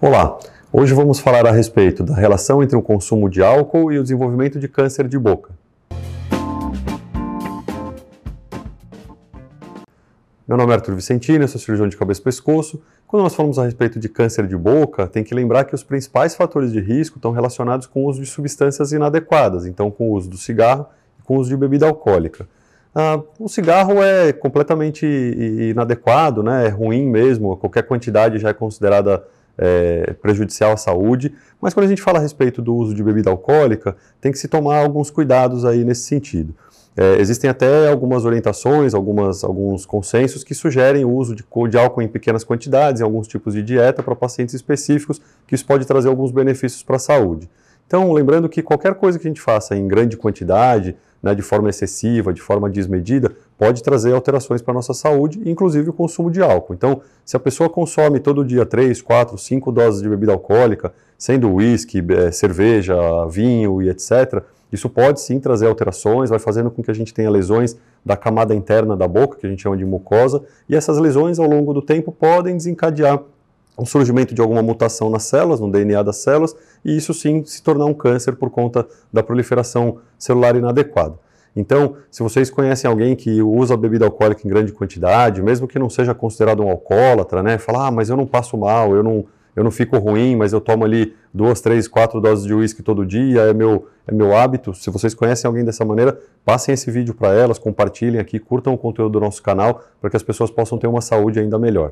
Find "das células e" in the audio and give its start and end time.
76.02-76.96